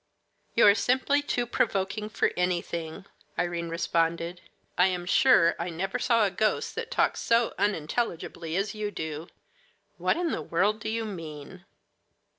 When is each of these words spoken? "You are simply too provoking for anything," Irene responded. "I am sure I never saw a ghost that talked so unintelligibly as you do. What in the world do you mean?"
"You 0.55 0.65
are 0.65 0.73
simply 0.73 1.21
too 1.21 1.45
provoking 1.45 2.09
for 2.09 2.31
anything," 2.35 3.05
Irene 3.37 3.69
responded. 3.69 4.41
"I 4.75 4.87
am 4.87 5.05
sure 5.05 5.55
I 5.59 5.69
never 5.69 5.99
saw 5.99 6.25
a 6.25 6.31
ghost 6.31 6.73
that 6.73 6.89
talked 6.89 7.19
so 7.19 7.53
unintelligibly 7.59 8.55
as 8.55 8.73
you 8.73 8.89
do. 8.89 9.27
What 9.99 10.17
in 10.17 10.31
the 10.31 10.41
world 10.41 10.79
do 10.79 10.89
you 10.89 11.05
mean?" 11.05 11.65